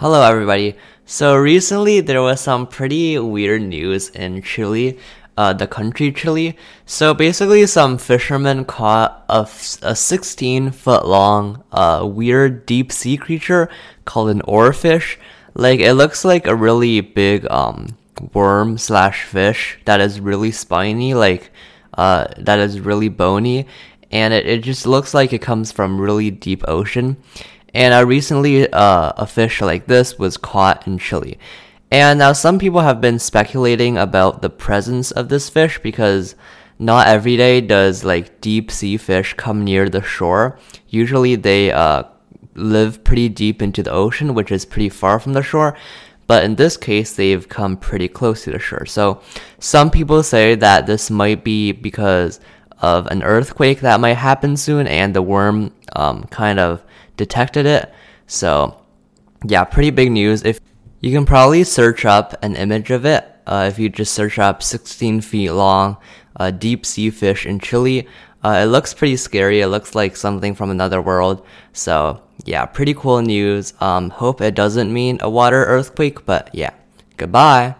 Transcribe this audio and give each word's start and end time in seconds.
Hello, 0.00 0.22
everybody. 0.22 0.76
So 1.06 1.34
recently 1.34 2.00
there 2.00 2.22
was 2.22 2.40
some 2.40 2.68
pretty 2.68 3.18
weird 3.18 3.62
news 3.62 4.10
in 4.10 4.42
Chile, 4.42 4.96
uh, 5.36 5.54
the 5.54 5.66
country 5.66 6.12
Chile. 6.12 6.56
So 6.86 7.14
basically, 7.14 7.66
some 7.66 7.98
fishermen 7.98 8.64
caught 8.64 9.24
a, 9.28 9.40
a 9.82 9.96
16 9.96 10.70
foot 10.70 11.04
long, 11.04 11.64
uh, 11.72 12.06
weird 12.08 12.64
deep 12.64 12.92
sea 12.92 13.16
creature 13.16 13.68
called 14.04 14.30
an 14.30 14.40
oarfish. 14.42 15.16
Like 15.54 15.80
it 15.80 15.94
looks 15.94 16.24
like 16.24 16.46
a 16.46 16.54
really 16.54 17.00
big 17.00 17.50
um 17.50 17.98
worm 18.32 18.78
slash 18.78 19.24
fish 19.24 19.80
that 19.84 20.00
is 20.00 20.20
really 20.20 20.52
spiny, 20.52 21.14
like 21.14 21.50
uh 21.94 22.28
that 22.38 22.60
is 22.60 22.78
really 22.78 23.08
bony, 23.08 23.66
and 24.12 24.32
it, 24.32 24.46
it 24.46 24.62
just 24.62 24.86
looks 24.86 25.12
like 25.12 25.32
it 25.32 25.42
comes 25.42 25.72
from 25.72 26.00
really 26.00 26.30
deep 26.30 26.62
ocean. 26.68 27.16
And 27.74 27.94
uh, 27.94 28.04
recently, 28.06 28.70
uh, 28.72 29.12
a 29.16 29.26
fish 29.26 29.60
like 29.60 29.86
this 29.86 30.18
was 30.18 30.36
caught 30.36 30.86
in 30.86 30.98
Chile. 30.98 31.38
And 31.90 32.18
now 32.18 32.32
some 32.32 32.58
people 32.58 32.80
have 32.80 33.00
been 33.00 33.18
speculating 33.18 33.96
about 33.96 34.42
the 34.42 34.50
presence 34.50 35.10
of 35.10 35.28
this 35.28 35.48
fish 35.48 35.78
because 35.82 36.34
not 36.78 37.06
every 37.06 37.36
day 37.36 37.60
does 37.60 38.04
like 38.04 38.40
deep 38.40 38.70
sea 38.70 38.96
fish 38.96 39.34
come 39.34 39.64
near 39.64 39.88
the 39.88 40.02
shore. 40.02 40.58
Usually 40.88 41.34
they 41.34 41.72
uh, 41.72 42.04
live 42.54 43.04
pretty 43.04 43.28
deep 43.28 43.62
into 43.62 43.82
the 43.82 43.90
ocean, 43.90 44.34
which 44.34 44.52
is 44.52 44.64
pretty 44.64 44.88
far 44.88 45.18
from 45.18 45.32
the 45.32 45.42
shore. 45.42 45.76
But 46.26 46.44
in 46.44 46.56
this 46.56 46.76
case, 46.76 47.14
they've 47.14 47.48
come 47.48 47.78
pretty 47.78 48.06
close 48.06 48.44
to 48.44 48.50
the 48.50 48.58
shore. 48.58 48.84
So 48.84 49.22
some 49.58 49.90
people 49.90 50.22
say 50.22 50.54
that 50.56 50.86
this 50.86 51.10
might 51.10 51.42
be 51.42 51.72
because 51.72 52.38
of 52.80 53.06
an 53.08 53.22
earthquake 53.22 53.80
that 53.80 54.00
might 54.00 54.14
happen 54.14 54.56
soon, 54.56 54.86
and 54.86 55.14
the 55.14 55.22
worm 55.22 55.72
um, 55.94 56.24
kind 56.24 56.58
of 56.58 56.82
detected 57.16 57.66
it. 57.66 57.92
So, 58.26 58.80
yeah, 59.44 59.64
pretty 59.64 59.90
big 59.90 60.12
news. 60.12 60.44
If 60.44 60.60
you 61.00 61.12
can 61.12 61.26
probably 61.26 61.64
search 61.64 62.04
up 62.04 62.34
an 62.42 62.56
image 62.56 62.90
of 62.90 63.04
it, 63.04 63.24
uh, 63.46 63.66
if 63.68 63.78
you 63.78 63.88
just 63.88 64.14
search 64.14 64.38
up 64.38 64.62
16 64.62 65.22
feet 65.22 65.50
long 65.50 65.96
uh, 66.36 66.50
deep 66.50 66.84
sea 66.84 67.10
fish 67.10 67.46
in 67.46 67.58
Chile, 67.58 68.06
uh, 68.44 68.60
it 68.62 68.66
looks 68.66 68.94
pretty 68.94 69.16
scary. 69.16 69.60
It 69.60 69.68
looks 69.68 69.94
like 69.94 70.16
something 70.16 70.54
from 70.54 70.70
another 70.70 71.02
world. 71.02 71.44
So, 71.72 72.22
yeah, 72.44 72.66
pretty 72.66 72.94
cool 72.94 73.20
news. 73.22 73.74
Um, 73.80 74.10
hope 74.10 74.40
it 74.40 74.54
doesn't 74.54 74.92
mean 74.92 75.18
a 75.20 75.30
water 75.30 75.64
earthquake, 75.64 76.24
but 76.24 76.50
yeah, 76.52 76.70
goodbye. 77.16 77.74